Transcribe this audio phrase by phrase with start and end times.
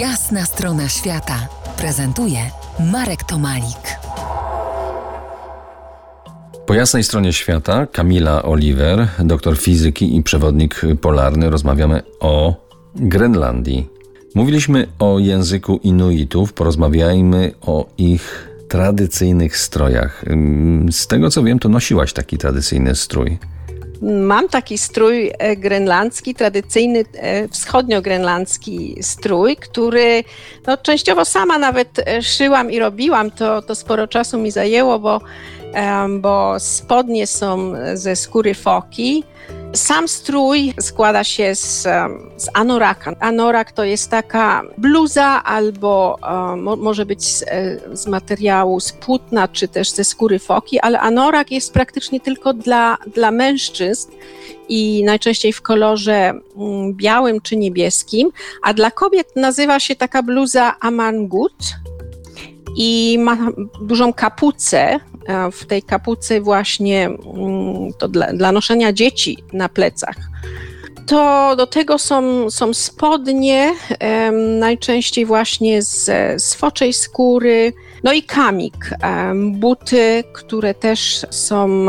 [0.00, 1.48] Jasna strona świata
[1.78, 2.38] prezentuje
[2.92, 3.98] Marek Tomalik.
[6.66, 12.54] Po jasnej stronie świata Kamila Oliver, doktor fizyki i przewodnik polarny, rozmawiamy o
[12.94, 13.88] Grenlandii.
[14.34, 20.24] Mówiliśmy o języku Inuitów, porozmawiajmy o ich tradycyjnych strojach.
[20.90, 23.38] Z tego co wiem, to nosiłaś taki tradycyjny strój.
[24.02, 30.24] Mam taki strój e, grenlandzki, tradycyjny e, wschodnio-grenlandzki strój, który
[30.66, 33.30] no, częściowo sama nawet e, szyłam i robiłam.
[33.30, 35.20] To, to sporo czasu mi zajęło, bo,
[36.10, 39.24] bo spodnie są ze skóry foki.
[39.76, 41.82] Sam strój składa się z,
[42.36, 43.14] z anoraka.
[43.20, 46.18] Anorak to jest taka bluza albo
[46.76, 47.44] może być z,
[47.92, 52.98] z, materiału z płótna czy też ze skóry foki, ale anorak jest praktycznie tylko dla,
[53.14, 54.10] dla mężczyzn
[54.68, 58.30] i najczęściej w kolorze mm, białym czy niebieskim,
[58.62, 61.56] a dla kobiet nazywa się taka bluza amangut
[62.76, 63.36] i ma
[63.80, 65.00] dużą kapucę.
[65.52, 70.16] W tej kapucy właśnie mm, to dla, dla noszenia dzieci na plecach.
[71.06, 73.74] To do tego są, są spodnie,
[74.58, 76.04] najczęściej właśnie z,
[76.42, 77.72] z foczej skóry,
[78.04, 78.90] no i kamik,
[79.52, 81.86] buty, które też są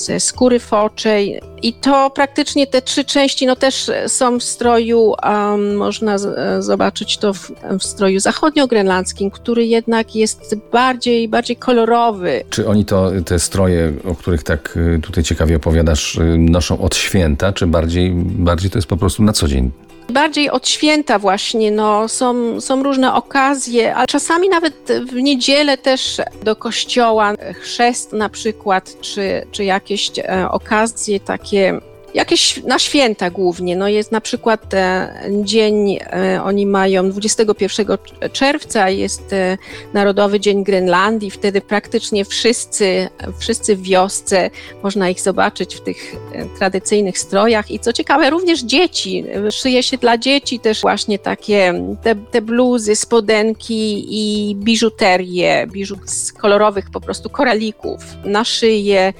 [0.00, 1.40] ze skóry foczej.
[1.62, 7.18] I to praktycznie te trzy części no też są w stroju, um, można z, zobaczyć
[7.18, 12.44] to w, w stroju zachodnio-grenlandzkim, który jednak jest bardziej, bardziej kolorowy.
[12.50, 16.96] Czy oni to, te stroje, o których tak y, tutaj ciekawie opowiadasz, y, noszą od
[16.96, 19.70] święta, czy bardziej, bardziej to jest po prostu na co dzień?
[20.12, 24.74] Bardziej od święta właśnie, no, są, są różne okazje, a czasami nawet
[25.10, 31.80] w niedzielę też do kościoła, chrzest na przykład, czy, czy jakieś e, okazje takie
[32.14, 33.76] Jakieś na święta głównie.
[33.76, 35.08] No jest na przykład e,
[35.42, 37.86] dzień, e, oni mają 21
[38.32, 39.58] czerwca, jest e,
[39.92, 41.30] Narodowy Dzień Grenlandii.
[41.30, 44.50] Wtedy praktycznie wszyscy, wszyscy w wiosce
[44.82, 46.16] można ich zobaczyć w tych
[46.58, 47.70] tradycyjnych strojach.
[47.70, 49.24] I co ciekawe, również dzieci.
[49.50, 56.32] Szyje się dla dzieci też właśnie takie te, te bluzy, spodenki i biżuterię, biżu z
[56.32, 59.12] kolorowych po prostu koralików na szyję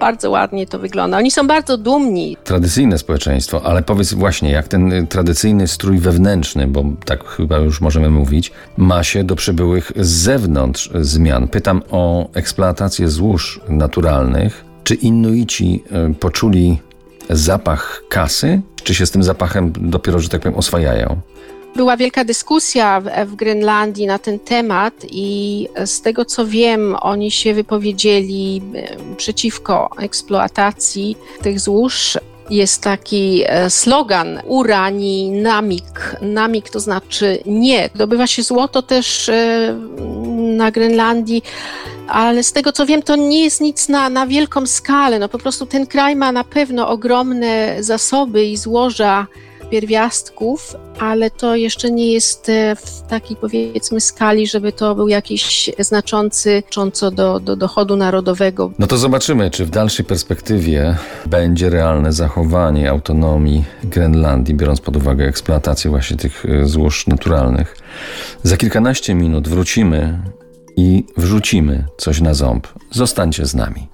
[0.00, 1.18] bardzo ładnie to wygląda.
[1.18, 2.36] Oni są bardzo dumni.
[2.44, 7.80] Tradycyjne społeczeństwo, ale powiedz właśnie, jak ten y, tradycyjny strój wewnętrzny, bo tak chyba już
[7.80, 11.48] możemy mówić, ma się do przybyłych z zewnątrz zmian.
[11.48, 14.64] Pytam o eksploatację złóż naturalnych.
[14.84, 16.78] Czy Inuici y, poczuli
[17.30, 21.20] zapach kasy, czy się z tym zapachem dopiero, że tak powiem, oswajają?
[21.76, 27.30] Była wielka dyskusja w, w Grenlandii na ten temat i z tego co wiem, oni
[27.30, 28.62] się wypowiedzieli
[29.16, 32.18] przeciwko eksploatacji tych złóż
[32.50, 36.16] jest taki e, slogan urani namik.
[36.22, 37.90] Namik to znaczy nie.
[37.94, 39.74] Dobywa się złoto też e,
[40.56, 41.42] na Grenlandii,
[42.08, 45.18] ale z tego co wiem, to nie jest nic na, na wielką skalę.
[45.18, 49.26] No po prostu ten kraj ma na pewno ogromne zasoby i złoża
[49.70, 55.70] pierwiastków, ale to jeszcze nie jest e, w takiej powiedzmy skali, żeby to był jakiś
[55.78, 58.70] znaczący, cząco do, do dochodu narodowego.
[58.78, 65.24] No to zobaczymy, czy w dalszej perspektywie będzie realne zachowanie autonomii Grenlandii, biorąc pod uwagę
[65.24, 67.76] eksploatację właśnie tych e, złóż naturalnych.
[68.42, 70.22] Za kilkanaście minut wrócimy
[70.76, 72.66] i wrzucimy coś na ząb.
[72.90, 73.93] Zostańcie z nami.